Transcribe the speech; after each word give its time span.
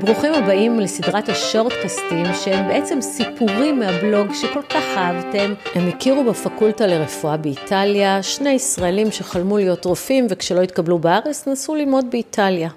ברוכים 0.00 0.34
הבאים 0.34 0.80
לסדרת 0.80 1.28
השורטקסטים 1.28 2.26
שהם 2.44 2.68
בעצם 2.68 3.00
סיפורים 3.00 3.78
מהבלוג 3.78 4.34
שכל 4.34 4.62
כך 4.62 4.84
אהבתם. 4.96 5.54
הם 5.74 5.88
הכירו 5.88 6.24
בפקולטה 6.24 6.86
לרפואה 6.86 7.36
באיטליה, 7.36 8.22
שני 8.22 8.50
ישראלים 8.50 9.10
שחלמו 9.10 9.58
להיות 9.58 9.84
רופאים 9.84 10.26
וכשלא 10.30 10.62
התקבלו 10.62 10.98
בארץ 10.98 11.48
נסעו 11.48 11.74
ללמוד 11.74 12.04
באיטליה. 12.10 12.68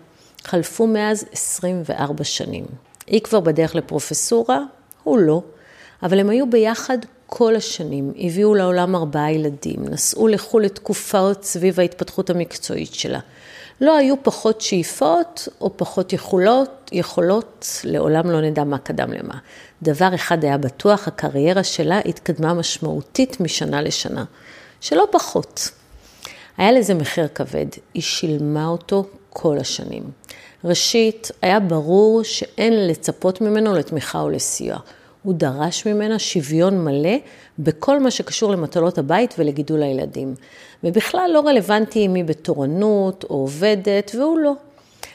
חלפו 0.43 0.87
מאז 0.87 1.25
24 1.31 2.23
שנים. 2.23 2.65
היא 3.07 3.21
כבר 3.21 3.39
בדרך 3.39 3.75
לפרופסורה, 3.75 4.59
הוא 5.03 5.17
לא, 5.17 5.41
אבל 6.03 6.19
הם 6.19 6.29
היו 6.29 6.49
ביחד 6.49 6.97
כל 7.27 7.55
השנים, 7.55 8.13
הביאו 8.17 8.55
לעולם 8.55 8.95
ארבעה 8.95 9.31
ילדים, 9.31 9.79
נסעו 9.89 10.27
לחו"ל 10.27 10.63
לתקופות 10.63 11.43
סביב 11.43 11.79
ההתפתחות 11.79 12.29
המקצועית 12.29 12.93
שלה. 12.93 13.19
לא 13.81 13.97
היו 13.97 14.23
פחות 14.23 14.61
שאיפות 14.61 15.47
או 15.61 15.77
פחות 15.77 16.13
יכולות, 16.13 16.89
יכולות, 16.91 17.81
לעולם 17.83 18.31
לא 18.31 18.41
נדע 18.41 18.63
מה 18.63 18.77
קדם 18.77 19.13
למה. 19.13 19.33
דבר 19.81 20.15
אחד 20.15 20.43
היה 20.43 20.57
בטוח, 20.57 21.07
הקריירה 21.07 21.63
שלה 21.63 21.99
התקדמה 22.05 22.53
משמעותית 22.53 23.39
משנה 23.39 23.81
לשנה, 23.81 24.23
שלא 24.81 25.07
פחות. 25.11 25.69
היה 26.57 26.71
לזה 26.71 26.93
מחיר 26.93 27.27
כבד, 27.35 27.65
היא 27.93 28.03
שילמה 28.03 28.67
אותו 28.67 29.05
כל 29.29 29.57
השנים. 29.57 30.03
ראשית, 30.63 31.31
היה 31.41 31.59
ברור 31.59 32.23
שאין 32.23 32.87
לצפות 32.87 33.41
ממנו 33.41 33.73
לתמיכה 33.73 34.21
או 34.21 34.29
לסיוע. 34.29 34.77
הוא 35.23 35.33
דרש 35.33 35.87
ממנה 35.87 36.19
שוויון 36.19 36.83
מלא 36.83 37.17
בכל 37.59 37.99
מה 37.99 38.11
שקשור 38.11 38.51
למטלות 38.51 38.97
הבית 38.97 39.35
ולגידול 39.37 39.83
הילדים. 39.83 40.35
ובכלל 40.83 41.29
לא 41.33 41.39
רלוונטי 41.39 42.05
אם 42.05 42.13
היא 42.13 42.25
בתורנות 42.25 43.23
או 43.23 43.35
עובדת, 43.35 44.11
והוא 44.15 44.39
לא. 44.39 44.53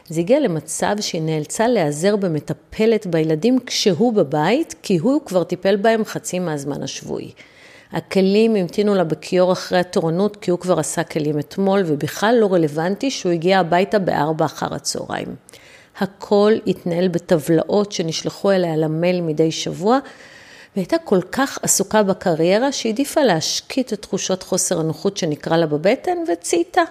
זה 0.08 0.20
הגיע 0.20 0.40
למצב 0.40 0.96
שהיא 1.00 1.22
נאלצה 1.22 1.68
להיעזר 1.68 2.16
במטפלת 2.16 3.06
בילדים 3.06 3.58
כשהוא 3.66 4.12
בבית, 4.12 4.74
כי 4.82 4.96
הוא 4.96 5.20
כבר 5.26 5.44
טיפל 5.44 5.76
בהם 5.76 6.04
חצי 6.04 6.38
מהזמן 6.38 6.82
השבועי. 6.82 7.30
הכלים 7.92 8.54
המתינו 8.54 8.94
לה 8.94 9.04
בכיור 9.04 9.52
אחרי 9.52 9.78
התורנות, 9.78 10.36
כי 10.36 10.50
הוא 10.50 10.58
כבר 10.58 10.78
עשה 10.78 11.04
כלים 11.04 11.38
אתמול, 11.38 11.82
ובכלל 11.86 12.36
לא 12.40 12.52
רלוונטי 12.52 13.10
שהוא 13.10 13.32
הגיע 13.32 13.58
הביתה 13.58 13.98
בארבע 13.98 14.44
אחר 14.44 14.74
הצהריים. 14.74 15.34
הכל 16.00 16.52
התנהל 16.66 17.08
בטבלאות 17.08 17.92
שנשלחו 17.92 18.52
אליה 18.52 18.76
למייל 18.76 19.20
מדי 19.20 19.52
שבוע, 19.52 19.98
והייתה 20.76 20.98
כל 20.98 21.20
כך 21.32 21.58
עסוקה 21.62 22.02
בקריירה 22.02 22.72
שהעדיפה 22.72 23.20
להשקיט 23.22 23.92
את 23.92 24.02
תחושות 24.02 24.42
חוסר 24.42 24.80
הנוחות 24.80 25.16
שנקרא 25.16 25.56
לה 25.56 25.66
בבטן 25.66 26.18
וצייתה. 26.32 26.82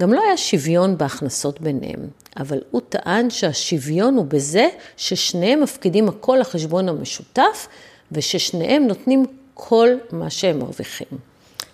גם 0.00 0.12
לא 0.12 0.22
היה 0.22 0.36
שוויון 0.36 0.98
בהכנסות 0.98 1.60
ביניהם, 1.60 2.08
אבל 2.36 2.58
הוא 2.70 2.80
טען 2.88 3.30
שהשוויון 3.30 4.16
הוא 4.16 4.26
בזה 4.28 4.68
ששניהם 4.96 5.62
מפקידים 5.62 6.08
הכל 6.08 6.38
לחשבון 6.40 6.88
המשותף 6.88 7.68
וששניהם 8.12 8.86
נותנים 8.86 9.26
כל 9.54 9.88
מה 10.12 10.30
שהם 10.30 10.58
מרוויחים. 10.58 11.18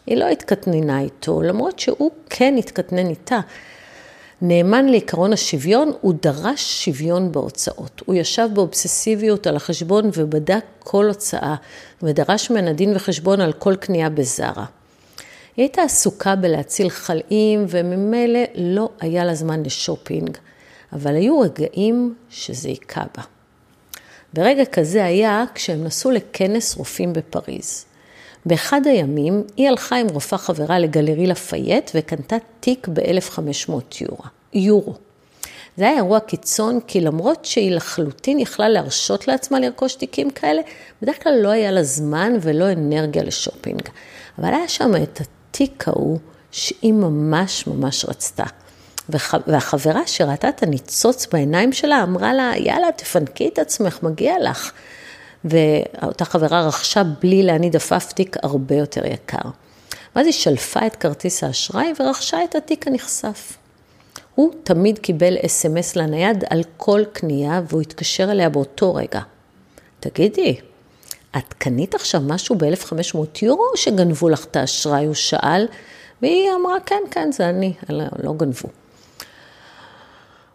היא 0.06 0.16
לא 0.16 0.24
התקטננה 0.24 1.00
איתו, 1.00 1.42
למרות 1.42 1.78
שהוא 1.78 2.10
כן 2.30 2.54
התקטנן 2.58 3.06
איתה. 3.06 3.40
נאמן 4.42 4.86
לעקרון 4.86 5.32
השוויון, 5.32 5.92
הוא 6.00 6.14
דרש 6.22 6.84
שוויון 6.84 7.32
בהוצאות. 7.32 8.02
הוא 8.06 8.14
ישב 8.14 8.48
באובססיביות 8.54 9.46
על 9.46 9.56
החשבון 9.56 10.10
ובדק 10.14 10.64
כל 10.78 11.06
הוצאה, 11.06 11.54
ודרש 12.02 12.50
ממנה 12.50 12.72
דין 12.72 12.96
וחשבון 12.96 13.40
על 13.40 13.52
כל 13.52 13.76
קנייה 13.76 14.10
בזרה. 14.10 14.64
היא 15.56 15.64
הייתה 15.64 15.82
עסוקה 15.82 16.36
בלהציל 16.36 16.90
חיים, 16.90 17.66
וממילא 17.68 18.40
לא 18.54 18.88
היה 19.00 19.24
לה 19.24 19.34
זמן 19.34 19.62
לשופינג, 19.62 20.36
אבל 20.92 21.14
היו 21.14 21.40
רגעים 21.40 22.14
שזה 22.30 22.68
היכה 22.68 23.04
בה. 23.16 23.22
ברגע 24.32 24.64
כזה 24.64 25.04
היה 25.04 25.44
כשהם 25.54 25.84
נסעו 25.84 26.10
לכנס 26.10 26.76
רופאים 26.76 27.12
בפריז. 27.12 27.84
באחד 28.48 28.80
הימים 28.86 29.42
היא 29.56 29.68
הלכה 29.68 29.96
עם 29.96 30.06
רופאה 30.08 30.38
חברה 30.38 30.78
לגלרי 30.78 31.26
לפייט 31.26 31.90
וקנתה 31.94 32.36
תיק 32.60 32.88
ב-1,500 32.88 33.72
יורו. 34.00 34.24
יורו. 34.52 34.94
זה 35.76 35.84
היה 35.84 35.96
אירוע 35.96 36.20
קיצון, 36.20 36.80
כי 36.86 37.00
למרות 37.00 37.44
שהיא 37.44 37.72
לחלוטין 37.72 38.38
יכלה 38.38 38.68
להרשות 38.68 39.28
לעצמה 39.28 39.60
לרכוש 39.60 39.94
תיקים 39.94 40.30
כאלה, 40.30 40.62
בדרך 41.02 41.22
כלל 41.22 41.34
לא 41.42 41.48
היה 41.48 41.70
לה 41.70 41.82
זמן 41.82 42.32
ולא 42.40 42.72
אנרגיה 42.72 43.22
לשופינג. 43.22 43.82
אבל 44.38 44.48
היה 44.48 44.68
שם 44.68 44.92
את 45.02 45.20
התיק 45.20 45.88
ההוא 45.88 46.18
שהיא 46.50 46.92
ממש 46.92 47.66
ממש 47.66 48.04
רצתה. 48.04 48.44
והחברה 49.46 50.06
שראתה 50.06 50.48
את 50.48 50.62
הניצוץ 50.62 51.26
בעיניים 51.26 51.72
שלה, 51.72 52.02
אמרה 52.02 52.34
לה, 52.34 52.52
יאללה, 52.56 52.92
תפנקי 52.96 53.48
את 53.48 53.58
עצמך, 53.58 53.98
מגיע 54.02 54.34
לך. 54.42 54.72
ואותה 55.44 56.24
חברה 56.24 56.66
רכשה 56.66 57.02
בלי 57.02 57.42
להניד 57.42 57.76
עפף 57.76 58.12
תיק 58.12 58.36
הרבה 58.42 58.74
יותר 58.74 59.06
יקר. 59.06 59.48
ואז 60.16 60.26
היא 60.26 60.34
שלפה 60.34 60.86
את 60.86 60.96
כרטיס 60.96 61.44
האשראי 61.44 61.92
ורכשה 62.00 62.44
את 62.44 62.54
התיק 62.54 62.86
הנכסף. 62.86 63.56
הוא 64.34 64.52
תמיד 64.62 64.98
קיבל 64.98 65.36
אס.אם.אס 65.46 65.96
לנייד 65.96 66.44
על 66.50 66.62
כל 66.76 67.02
קנייה 67.12 67.60
והוא 67.68 67.80
התקשר 67.80 68.30
אליה 68.30 68.48
באותו 68.48 68.94
רגע. 68.94 69.20
תגידי, 70.00 70.60
את 71.36 71.52
קנית 71.58 71.94
עכשיו 71.94 72.20
משהו 72.20 72.56
ב-1500 72.58 73.18
יורו 73.42 73.64
או 73.72 73.76
שגנבו 73.76 74.28
לך 74.28 74.44
את 74.44 74.56
האשראי? 74.56 75.04
הוא 75.04 75.14
שאל, 75.14 75.66
והיא 76.22 76.50
אמרה, 76.60 76.80
כן, 76.86 77.02
כן, 77.10 77.32
זה 77.32 77.48
אני, 77.48 77.72
לא, 77.88 78.04
לא 78.22 78.34
גנבו. 78.36 78.68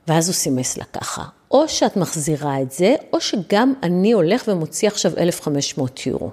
ואז 0.08 0.28
הוא 0.28 0.34
סימס 0.34 0.78
לה 0.78 0.86
ככה, 0.94 1.24
או 1.54 1.68
שאת 1.68 1.98
מחזירה 1.98 2.62
את 2.62 2.72
זה, 2.72 2.96
או 3.14 3.22
שגם 3.22 3.74
אני 3.84 4.12
הולך 4.12 4.44
ומוציא 4.48 4.88
עכשיו 4.88 5.12
1,500 5.18 6.08
יורו. 6.08 6.30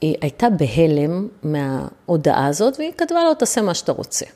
היא 0.00 0.16
הייתה 0.20 0.46
בהלם 0.50 1.28
מההודעה 1.42 2.46
הזאת, 2.46 2.78
והיא 2.78 2.92
כתבה 2.98 3.24
לו, 3.24 3.34
תעשה 3.34 3.62
מה 3.62 3.74
שאתה 3.74 3.92
רוצה. 3.92 4.26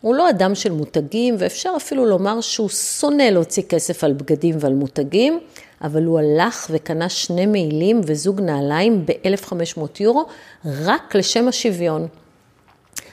הוא 0.00 0.14
לא 0.14 0.30
אדם 0.30 0.54
של 0.54 0.72
מותגים, 0.72 1.34
ואפשר 1.38 1.72
אפילו 1.76 2.06
לומר 2.06 2.40
שהוא 2.40 2.68
שונא 2.68 3.22
להוציא 3.22 3.62
כסף 3.62 4.04
על 4.04 4.12
בגדים 4.12 4.56
ועל 4.58 4.74
מותגים, 4.74 5.40
אבל 5.84 6.04
הוא 6.04 6.18
הלך 6.18 6.66
וקנה 6.70 7.08
שני 7.08 7.46
מעילים 7.46 8.00
וזוג 8.04 8.40
נעליים 8.40 9.06
ב-1,500 9.06 9.80
יורו, 10.00 10.26
רק 10.64 11.14
לשם 11.14 11.48
השוויון. 11.48 12.08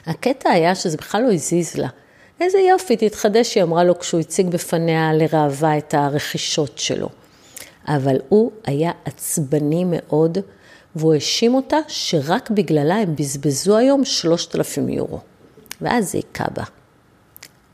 הקטע 0.06 0.50
היה 0.50 0.74
שזה 0.74 0.96
בכלל 0.96 1.22
לא 1.22 1.32
הזיז 1.32 1.76
לה. 1.76 1.88
איזה 2.40 2.58
יופי, 2.58 2.96
תתחדש, 2.96 3.54
היא 3.54 3.62
אמרה 3.62 3.84
לו 3.84 3.98
כשהוא 3.98 4.20
הציג 4.20 4.46
בפניה 4.46 5.12
לראווה 5.12 5.78
את 5.78 5.94
הרכישות 5.94 6.78
שלו. 6.78 7.08
אבל 7.86 8.16
הוא 8.28 8.52
היה 8.66 8.90
עצבני 9.04 9.84
מאוד, 9.86 10.38
והוא 10.96 11.14
האשים 11.14 11.54
אותה 11.54 11.76
שרק 11.88 12.50
בגללה 12.50 12.94
הם 12.94 13.16
בזבזו 13.16 13.76
היום 13.76 14.04
3,000 14.04 14.88
יורו. 14.88 15.20
ואז 15.80 16.12
זה 16.12 16.18
היכה 16.18 16.44
בה. 16.54 16.62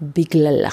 בגללה. 0.02 0.70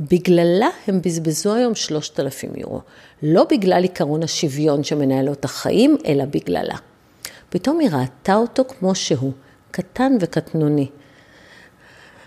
בגללה 0.00 0.68
הם 0.86 1.02
בזבזו 1.02 1.54
היום 1.54 1.74
3,000 1.74 2.50
יורו. 2.56 2.80
לא 3.22 3.46
בגלל 3.50 3.82
עיקרון 3.82 4.22
השוויון 4.22 4.84
שמנהל 4.84 5.24
לו 5.24 5.32
את 5.32 5.44
החיים, 5.44 5.96
אלא 6.06 6.24
בגללה. 6.24 6.76
פתאום 7.48 7.78
היא 7.78 7.90
ראתה 7.92 8.34
אותו 8.34 8.64
כמו 8.64 8.94
שהוא, 8.94 9.32
קטן 9.70 10.12
וקטנוני. 10.20 10.88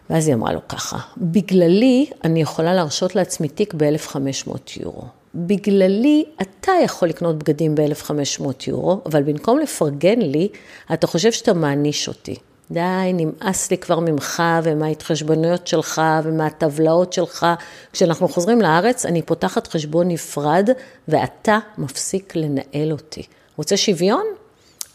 ואז 0.10 0.28
היא 0.28 0.36
אמרה 0.36 0.54
לו 0.54 0.68
ככה, 0.68 0.98
בגללי 1.18 2.06
אני 2.24 2.42
יכולה 2.42 2.74
להרשות 2.74 3.16
לעצמי 3.16 3.48
תיק 3.48 3.74
ב-1,500 3.74 4.58
יורו. 4.80 5.04
בגללי 5.36 6.26
אתה 6.42 6.72
יכול 6.84 7.10
לקנות 7.10 7.38
בגדים 7.38 7.76
ב-1,500 7.76 8.44
יורו, 8.68 9.02
אבל 9.06 9.24
במקום 9.24 9.60
לפרגן 9.60 10.20
לי, 10.20 10.48
אתה 10.94 11.08
חושב 11.08 11.32
שאתה 11.32 11.54
מעניש 11.54 12.08
אותי. 12.08 12.36
די, 12.72 13.12
נמאס 13.14 13.72
לי 13.72 13.78
כבר 13.78 14.00
ממך 14.00 14.44
ומההתחשבנויות 14.64 15.68
שלך 15.68 16.02
ומהטבלאות 16.24 17.14
שלך. 17.14 17.46
כשאנחנו 17.94 18.28
חוזרים 18.28 18.62
לארץ, 18.62 19.06
אני 19.06 19.22
פותחת 19.22 19.68
חשבון 19.68 20.08
נפרד 20.08 20.70
ואתה 21.08 21.60
מפסיק 21.78 22.36
לנהל 22.36 22.92
אותי. 22.92 23.24
רוצה 23.58 23.78
שוויון? 23.78 24.24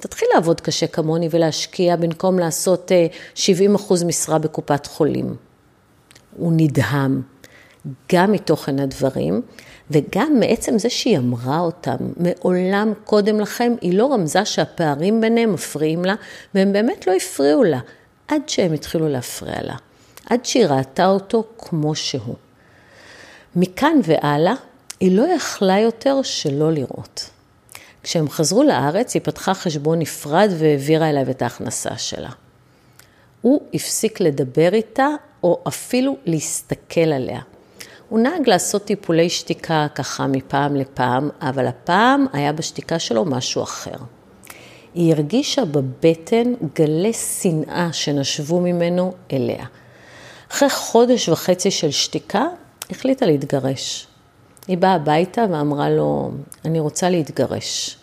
תתחיל 0.04 0.28
לעבוד 0.34 0.60
קשה 0.60 0.86
כמוני 0.86 1.28
ולהשקיע 1.30 1.96
במקום 1.96 2.38
לעשות 2.38 2.92
70 3.34 3.70
אה, 3.70 3.76
אחוז 3.76 4.02
משרה 4.02 4.38
בקופת 4.38 4.86
חולים. 4.86 5.36
הוא 6.36 6.52
נדהם, 6.56 7.22
גם 8.12 8.32
מתוכן 8.32 8.78
הדברים, 8.78 9.42
וגם 9.90 10.40
מעצם 10.40 10.78
זה 10.78 10.90
שהיא 10.90 11.18
אמרה 11.18 11.60
אותם, 11.60 11.96
מעולם 12.16 12.92
קודם 13.04 13.40
לכם, 13.40 13.74
היא 13.80 13.98
לא 13.98 14.12
רמזה 14.12 14.44
שהפערים 14.44 15.20
ביניהם 15.20 15.52
מפריעים 15.52 16.04
לה, 16.04 16.14
והם 16.54 16.72
באמת 16.72 17.06
לא 17.06 17.12
הפריעו 17.12 17.64
לה, 17.64 17.80
עד 18.28 18.48
שהם 18.48 18.72
התחילו 18.72 19.08
להפריע 19.08 19.62
לה, 19.62 19.76
עד 20.30 20.44
שהיא 20.44 20.66
ראתה 20.66 21.06
אותו 21.06 21.44
כמו 21.58 21.94
שהוא. 21.94 22.34
מכאן 23.56 24.00
והלאה, 24.04 24.54
היא 25.00 25.16
לא 25.16 25.22
יכלה 25.34 25.80
יותר 25.80 26.22
שלא 26.22 26.72
לראות. 26.72 27.33
כשהם 28.04 28.28
חזרו 28.28 28.62
לארץ, 28.62 29.14
היא 29.14 29.22
פתחה 29.22 29.54
חשבון 29.54 29.98
נפרד 29.98 30.50
והעבירה 30.58 31.10
אליו 31.10 31.30
את 31.30 31.42
ההכנסה 31.42 31.98
שלה. 31.98 32.30
הוא 33.40 33.60
הפסיק 33.74 34.20
לדבר 34.20 34.74
איתה, 34.74 35.08
או 35.42 35.62
אפילו 35.68 36.16
להסתכל 36.24 37.00
עליה. 37.00 37.40
הוא 38.08 38.20
נהג 38.20 38.48
לעשות 38.48 38.84
טיפולי 38.84 39.30
שתיקה 39.30 39.86
ככה 39.94 40.26
מפעם 40.26 40.76
לפעם, 40.76 41.30
אבל 41.40 41.66
הפעם 41.66 42.26
היה 42.32 42.52
בשתיקה 42.52 42.98
שלו 42.98 43.24
משהו 43.24 43.62
אחר. 43.62 43.96
היא 44.94 45.12
הרגישה 45.12 45.64
בבטן 45.64 46.54
גלי 46.74 47.12
שנאה 47.12 47.88
שנשבו 47.92 48.60
ממנו 48.60 49.14
אליה. 49.32 49.64
אחרי 50.52 50.70
חודש 50.70 51.28
וחצי 51.28 51.70
של 51.70 51.90
שתיקה, 51.90 52.44
החליטה 52.90 53.26
להתגרש. 53.26 54.06
היא 54.68 54.78
באה 54.78 54.94
הביתה 54.94 55.44
ואמרה 55.50 55.90
לו, 55.90 56.30
אני 56.64 56.80
רוצה 56.80 57.10
להתגרש. 57.10 57.98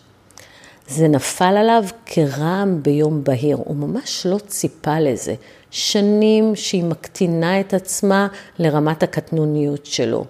זה 0.87 1.07
נפל 1.07 1.57
עליו 1.57 1.83
כרעם 2.05 2.83
ביום 2.83 3.23
בהיר, 3.23 3.57
הוא 3.65 3.75
ממש 3.75 4.25
לא 4.25 4.37
ציפה 4.47 4.99
לזה. 4.99 5.35
שנים 5.71 6.55
שהיא 6.55 6.83
מקטינה 6.83 7.59
את 7.59 7.73
עצמה 7.73 8.27
לרמת 8.59 9.03
הקטנוניות 9.03 9.85
שלו. 9.85 10.25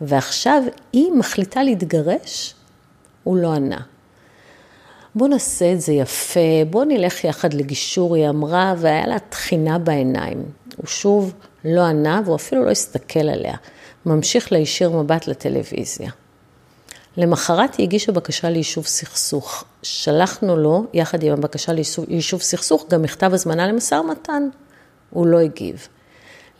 ועכשיו 0.00 0.62
היא 0.92 1.12
מחליטה 1.12 1.62
להתגרש? 1.62 2.54
הוא 3.24 3.36
לא 3.36 3.52
ענה. 3.52 3.80
בוא 5.14 5.28
נעשה 5.28 5.72
את 5.72 5.80
זה 5.80 5.92
יפה, 5.92 6.64
בוא 6.70 6.84
נלך 6.84 7.24
יחד 7.24 7.54
לגישור, 7.54 8.14
היא 8.14 8.28
אמרה, 8.28 8.74
והיה 8.78 9.06
לה 9.06 9.18
תחינה 9.18 9.78
בעיניים. 9.78 10.42
הוא 10.76 10.86
שוב 10.86 11.32
לא 11.64 11.80
ענה, 11.80 12.20
והוא 12.24 12.36
אפילו 12.36 12.64
לא 12.64 12.70
הסתכל 12.70 13.28
עליה. 13.28 13.56
ממשיך 14.06 14.52
להישיר 14.52 14.90
מבט 14.90 15.26
לטלוויזיה. 15.26 16.10
למחרת 17.16 17.74
היא 17.74 17.86
הגישה 17.86 18.12
בקשה 18.12 18.50
ליישוב 18.50 18.86
סכסוך. 18.86 19.64
שלחנו 19.82 20.56
לו, 20.56 20.84
יחד 20.92 21.22
עם 21.22 21.32
הבקשה 21.32 21.72
ליישוב 22.08 22.42
סכסוך, 22.42 22.86
גם 22.90 23.02
מכתב 23.02 23.34
הזמנה 23.34 23.66
למשא 23.66 23.94
ומתן. 23.94 24.48
הוא 25.10 25.26
לא 25.26 25.38
הגיב. 25.38 25.88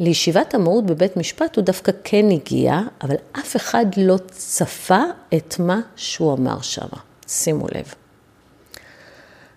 לישיבת 0.00 0.54
המהות 0.54 0.86
בבית 0.86 1.16
משפט 1.16 1.56
הוא 1.56 1.64
דווקא 1.64 1.92
כן 2.04 2.30
הגיע, 2.30 2.80
אבל 3.02 3.14
אף 3.32 3.56
אחד 3.56 3.86
לא 3.96 4.16
צפה 4.26 5.02
את 5.34 5.56
מה 5.58 5.80
שהוא 5.96 6.34
אמר 6.34 6.60
שם. 6.60 6.86
שימו 7.28 7.66
לב. 7.74 7.94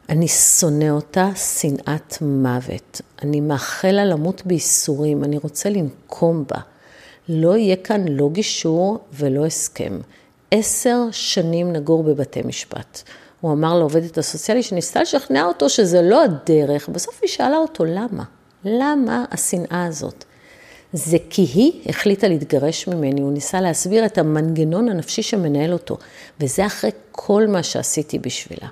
אני 0.09 0.27
שונא 0.27 0.89
אותה 0.89 1.29
שנאת 1.35 2.21
מוות. 2.21 3.01
אני 3.21 3.41
מאחל 3.41 3.91
לה 3.91 4.05
למות 4.05 4.41
בייסורים, 4.45 5.23
אני 5.23 5.37
רוצה 5.37 5.69
לנקום 5.69 6.45
בה. 6.49 6.61
לא 7.29 7.57
יהיה 7.57 7.75
כאן 7.75 8.05
לא 8.07 8.29
גישור 8.31 8.99
ולא 9.13 9.45
הסכם. 9.45 9.99
עשר 10.51 10.97
שנים 11.11 11.73
נגור 11.73 12.03
בבתי 12.03 12.41
משפט. 12.41 13.01
הוא 13.41 13.53
אמר 13.53 13.77
לעובדת 13.77 14.17
הסוציאלית 14.17 14.63
שניסתה 14.63 15.01
לשכנע 15.01 15.45
אותו 15.45 15.69
שזה 15.69 16.01
לא 16.01 16.23
הדרך, 16.23 16.89
בסוף 16.89 17.19
היא 17.21 17.29
שאלה 17.29 17.57
אותו 17.57 17.85
למה. 17.85 18.23
למה 18.65 19.25
השנאה 19.31 19.85
הזאת? 19.85 20.23
זה 20.93 21.17
כי 21.29 21.41
היא 21.41 21.89
החליטה 21.89 22.27
להתגרש 22.27 22.87
ממני, 22.87 23.21
הוא 23.21 23.33
ניסה 23.33 23.61
להסביר 23.61 24.05
את 24.05 24.17
המנגנון 24.17 24.89
הנפשי 24.89 25.21
שמנהל 25.21 25.73
אותו, 25.73 25.97
וזה 26.39 26.65
אחרי 26.65 26.91
כל 27.11 27.47
מה 27.47 27.63
שעשיתי 27.63 28.19
בשבילה. 28.19 28.67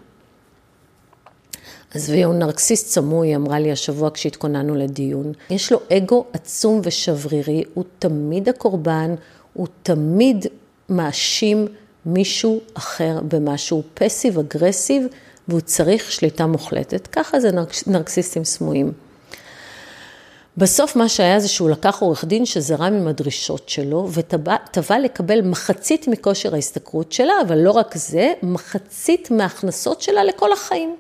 עזבי, 1.94 2.24
הוא 2.24 2.36
נרקסיסט 2.36 2.88
סמוי, 2.88 3.36
אמרה 3.36 3.60
לי 3.60 3.72
השבוע 3.72 4.10
כשהתכוננו 4.14 4.76
לדיון. 4.76 5.32
יש 5.50 5.72
לו 5.72 5.80
אגו 5.98 6.26
עצום 6.34 6.82
ושברירי, 6.84 7.64
הוא 7.74 7.84
תמיד 8.00 8.50
הקורבן, 8.50 9.16
הוא 9.54 9.68
תמיד 9.84 10.46
מאשים 10.90 11.68
מישהו 12.06 12.60
אחר 12.74 13.20
במשהו, 13.28 13.84
פסיב 13.94 14.40
אגרסיב, 14.40 15.08
והוא 15.48 15.62
צריך 15.62 16.12
שליטה 16.12 16.46
מוחלטת. 16.46 17.08
ככה 17.08 17.40
זה 17.40 17.50
נרקסיסטים 17.88 18.44
סמויים. 18.44 18.92
בסוף 20.58 20.96
מה 20.96 21.10
שהיה 21.10 21.40
זה 21.40 21.48
שהוא 21.48 21.70
לקח 21.70 22.02
עורך 22.02 22.26
דין 22.26 22.46
שזרם 22.46 22.94
עם 22.94 23.08
הדרישות 23.08 23.70
שלו 23.70 24.10
ותבע 24.14 25.00
לקבל 25.00 25.42
מחצית 25.42 26.08
מכושר 26.08 26.56
ההשתכרות 26.56 27.12
שלה, 27.12 27.34
אבל 27.48 27.58
לא 27.58 27.72
רק 27.72 27.98
זה, 27.98 28.34
מחצית 28.44 29.32
מההכנסות 29.32 30.02
שלה 30.02 30.24
לכל 30.24 30.54
החיים. 30.54 30.96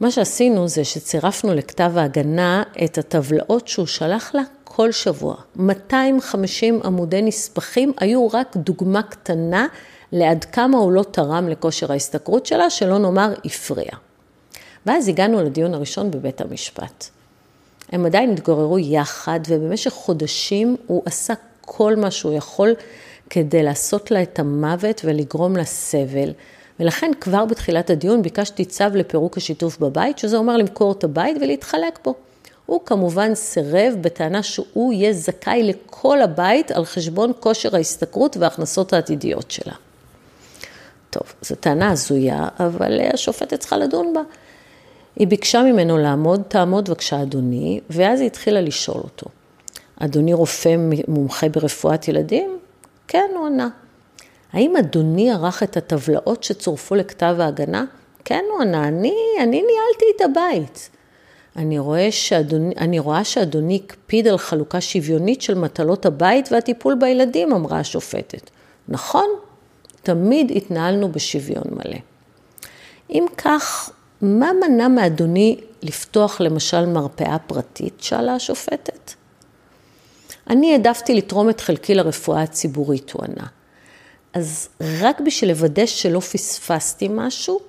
מה 0.00 0.10
שעשינו 0.10 0.68
זה 0.68 0.84
שצירפנו 0.84 1.54
לכתב 1.54 1.92
ההגנה 1.96 2.62
את 2.84 2.98
הטבלאות 2.98 3.68
שהוא 3.68 3.86
שלח 3.86 4.34
לה 4.34 4.42
כל 4.64 4.92
שבוע. 4.92 5.36
250 5.56 6.80
עמודי 6.84 7.22
נספחים 7.22 7.92
היו 8.00 8.28
רק 8.32 8.56
דוגמה 8.56 9.02
קטנה 9.02 9.66
לעד 10.12 10.44
כמה 10.44 10.78
הוא 10.78 10.92
לא 10.92 11.02
תרם 11.02 11.48
לכושר 11.48 11.92
ההשתכרות 11.92 12.46
שלה, 12.46 12.70
שלא 12.70 12.98
נאמר 12.98 13.34
הפריע. 13.44 13.90
ואז 14.86 15.08
הגענו 15.08 15.42
לדיון 15.42 15.74
הראשון 15.74 16.10
בבית 16.10 16.40
המשפט. 16.40 17.08
הם 17.92 18.06
עדיין 18.06 18.30
התגוררו 18.32 18.78
יחד, 18.78 19.40
ובמשך 19.48 19.90
חודשים 19.90 20.76
הוא 20.86 21.02
עשה 21.06 21.34
כל 21.60 21.96
מה 21.96 22.10
שהוא 22.10 22.32
יכול 22.32 22.74
כדי 23.30 23.62
לעשות 23.62 24.10
לה 24.10 24.22
את 24.22 24.38
המוות 24.38 25.00
ולגרום 25.04 25.56
לה 25.56 25.64
סבל. 25.64 26.32
ולכן 26.80 27.10
כבר 27.20 27.44
בתחילת 27.44 27.90
הדיון 27.90 28.22
ביקשתי 28.22 28.64
צו 28.64 28.84
לפירוק 28.94 29.36
השיתוף 29.36 29.78
בבית, 29.78 30.18
שזה 30.18 30.36
אומר 30.36 30.56
למכור 30.56 30.92
את 30.92 31.04
הבית 31.04 31.36
ולהתחלק 31.40 31.98
בו. 32.04 32.14
הוא 32.66 32.80
כמובן 32.86 33.34
סירב 33.34 33.94
בטענה 34.00 34.42
שהוא 34.42 34.92
יהיה 34.92 35.12
זכאי 35.12 35.62
לכל 35.62 36.22
הבית 36.22 36.70
על 36.70 36.84
חשבון 36.84 37.32
כושר 37.40 37.76
ההשתכרות 37.76 38.36
וההכנסות 38.36 38.92
העתידיות 38.92 39.50
שלה. 39.50 39.74
טוב, 41.10 41.22
זו 41.42 41.54
טענה 41.54 41.90
הזויה, 41.90 42.48
אבל 42.60 43.00
השופטת 43.14 43.60
צריכה 43.60 43.76
לדון 43.76 44.12
בה. 44.14 44.20
היא 45.16 45.28
ביקשה 45.28 45.62
ממנו 45.62 45.98
לעמוד, 45.98 46.42
תעמוד 46.48 46.88
בבקשה 46.88 47.22
אדוני, 47.22 47.80
ואז 47.90 48.20
היא 48.20 48.26
התחילה 48.26 48.60
לשאול 48.60 49.00
אותו. 49.04 49.26
אדוני 50.00 50.32
רופא 50.34 50.76
מומחה 51.08 51.48
ברפואת 51.48 52.08
ילדים? 52.08 52.58
כן, 53.08 53.30
הוא 53.36 53.46
ענה. 53.46 53.68
האם 54.54 54.76
אדוני 54.76 55.32
ערך 55.32 55.62
את 55.62 55.76
הטבלאות 55.76 56.42
שצורפו 56.44 56.94
לכתב 56.94 57.36
ההגנה? 57.38 57.84
כן, 58.24 58.44
הוא 58.52 58.62
ענה, 58.62 58.88
אני, 58.88 59.14
אני 59.38 59.62
ניהלתי 59.62 60.04
את 60.16 60.20
הבית. 60.20 60.90
אני, 61.56 61.78
רואה 61.78 62.12
שאדוני, 62.12 62.74
אני 62.78 62.98
רואה 62.98 63.24
שאדוני 63.24 63.80
הקפיד 63.84 64.28
על 64.28 64.38
חלוקה 64.38 64.80
שוויונית 64.80 65.42
של 65.42 65.54
מטלות 65.54 66.06
הבית 66.06 66.52
והטיפול 66.52 66.94
בילדים, 67.00 67.52
אמרה 67.52 67.78
השופטת. 67.78 68.50
נכון, 68.88 69.26
תמיד 70.02 70.52
התנהלנו 70.56 71.12
בשוויון 71.12 71.64
מלא. 71.70 71.98
אם 73.10 73.26
כך, 73.36 73.90
מה 74.22 74.50
מנע 74.52 74.88
מאדוני 74.88 75.60
לפתוח 75.82 76.40
למשל 76.40 76.86
מרפאה 76.86 77.38
פרטית? 77.38 77.94
שאלה 78.00 78.34
השופטת. 78.34 79.12
אני 80.50 80.72
העדפתי 80.72 81.14
לתרום 81.14 81.50
את 81.50 81.60
חלקי 81.60 81.94
לרפואה 81.94 82.42
הציבורית, 82.42 83.12
הוא 83.12 83.24
ענה. 83.24 83.46
אז 84.34 84.68
רק 85.00 85.20
בשביל 85.20 85.50
לוודא 85.50 85.86
שלא 85.86 86.20
פספסתי 86.20 87.08
משהו, 87.10 87.60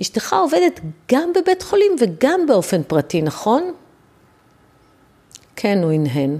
אשתך 0.00 0.32
עובדת 0.32 0.80
גם 1.12 1.32
בבית 1.32 1.62
חולים 1.62 1.96
וגם 2.00 2.46
באופן 2.46 2.82
פרטי, 2.82 3.22
נכון? 3.22 3.74
כן, 5.56 5.78
הוא 5.82 5.92
הנהן. 5.92 6.38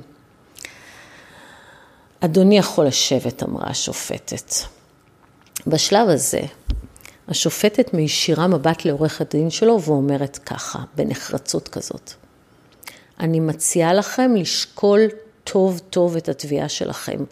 אדוני 2.20 2.58
יכול 2.58 2.86
לשבת, 2.86 3.42
אמרה 3.42 3.70
השופטת. 3.70 4.52
בשלב 5.66 6.08
הזה, 6.08 6.40
השופטת 7.28 7.94
מישירה 7.94 8.46
מבט 8.46 8.84
לעורך 8.84 9.20
הדין 9.20 9.50
שלו 9.50 9.82
ואומרת 9.82 10.38
ככה, 10.38 10.78
בנחרצות 10.94 11.68
כזאת. 11.68 12.12
אני 13.20 13.40
מציעה 13.40 13.94
לכם 13.94 14.34
לשקול 14.36 15.00
טוב 15.44 15.78
טוב 15.90 16.16
את 16.16 16.28
התביעה 16.28 16.68
שלכם. 16.68 17.24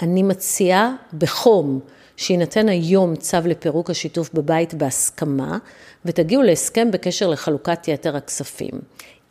אני 0.00 0.22
מציעה 0.22 0.94
בחום 1.18 1.80
שיינתן 2.16 2.68
היום 2.68 3.16
צו 3.16 3.36
לפירוק 3.44 3.90
השיתוף 3.90 4.30
בבית 4.34 4.74
בהסכמה, 4.74 5.58
ותגיעו 6.04 6.42
להסכם 6.42 6.90
בקשר 6.90 7.28
לחלוקת 7.28 7.88
יתר 7.88 8.16
הכספים. 8.16 8.80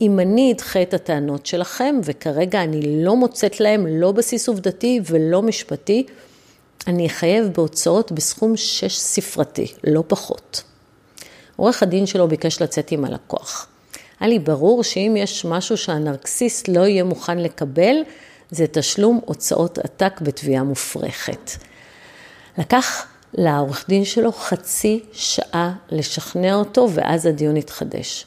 אם 0.02 0.20
אני 0.20 0.54
אדחה 0.54 0.82
את 0.82 0.94
הטענות 0.94 1.46
שלכם, 1.46 1.96
וכרגע 2.04 2.64
אני 2.64 3.04
לא 3.04 3.16
מוצאת 3.16 3.60
להם 3.60 3.88
לא 3.88 4.12
בסיס 4.12 4.48
עובדתי 4.48 5.00
ולא 5.06 5.42
משפטי, 5.42 6.06
אני 6.88 7.08
אחייב 7.08 7.48
בהוצאות 7.48 8.12
בסכום 8.12 8.58
שש 8.58 8.98
ספרתי, 8.98 9.68
לא 9.84 10.04
פחות. 10.08 10.64
עורך 11.56 11.84
הדין 11.84 12.06
שלו 12.06 12.28
ביקש 12.28 12.62
לצאת 12.62 12.92
עם 12.92 13.06
הלקוח. 13.06 13.68
היה 14.20 14.30
לי 14.30 14.40
ברור 14.40 14.84
שאם 14.84 15.16
יש 15.18 15.46
משהו 15.46 15.78
שהנרקסיסט 15.78 16.68
לא 16.68 16.88
יהיה 16.88 17.04
מוכן 17.04 17.38
לקבל, 17.38 17.96
זה 18.52 18.66
תשלום 18.72 19.20
הוצאות 19.26 19.78
עתק 19.78 20.22
בתביעה 20.22 20.64
מופרכת. 20.64 21.52
לקח 22.58 23.08
לעורך 23.34 23.86
דין 23.90 24.06
שלו 24.06 24.32
חצי 24.32 25.00
שעה 25.14 25.74
לשכנע 25.90 26.56
אותו, 26.56 26.88
ואז 26.94 27.26
הדיון 27.26 27.56
התחדש. 27.56 28.26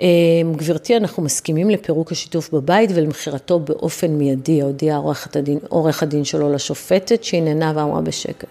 אמ, 0.00 0.52
גברתי, 0.56 0.96
אנחנו 0.96 1.22
מסכימים 1.22 1.70
לפירוק 1.70 2.12
השיתוף 2.12 2.50
בבית 2.50 2.90
ולמכירתו 2.94 3.58
באופן 3.58 4.10
מיידי, 4.10 4.62
הודיע 4.62 4.96
עורך 4.96 5.28
הדין, 5.36 5.58
עורך 5.68 6.02
הדין 6.02 6.24
שלו 6.24 6.52
לשופטת, 6.52 7.24
שהיא 7.24 7.42
נהנה 7.42 7.72
ואמרה 7.74 8.00
בשקט. 8.00 8.48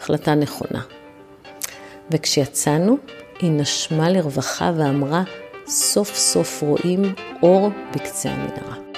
החלטה 0.00 0.34
נכונה. 0.34 0.82
וכשיצאנו, 2.10 2.96
היא 3.40 3.50
נשמה 3.50 4.10
לרווחה 4.10 4.72
ואמרה, 4.76 5.22
סוף 5.66 6.14
סוף 6.14 6.62
רואים 6.62 7.14
אור 7.42 7.70
בקצה 7.94 8.30
המנהרה. 8.30 8.95